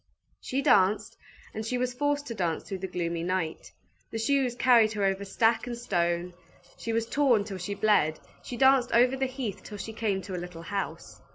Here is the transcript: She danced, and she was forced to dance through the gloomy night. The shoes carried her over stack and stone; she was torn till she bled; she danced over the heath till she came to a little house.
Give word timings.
She 0.41 0.63
danced, 0.63 1.15
and 1.53 1.63
she 1.63 1.77
was 1.77 1.93
forced 1.93 2.25
to 2.25 2.33
dance 2.33 2.63
through 2.63 2.79
the 2.79 2.87
gloomy 2.87 3.21
night. 3.21 3.71
The 4.09 4.17
shoes 4.17 4.55
carried 4.55 4.93
her 4.93 5.03
over 5.03 5.23
stack 5.23 5.67
and 5.67 5.77
stone; 5.77 6.33
she 6.75 6.91
was 6.91 7.05
torn 7.05 7.43
till 7.43 7.59
she 7.59 7.75
bled; 7.75 8.19
she 8.41 8.57
danced 8.57 8.91
over 8.93 9.15
the 9.15 9.27
heath 9.27 9.61
till 9.63 9.77
she 9.77 9.93
came 9.93 10.23
to 10.23 10.33
a 10.33 10.41
little 10.41 10.63
house. 10.63 11.21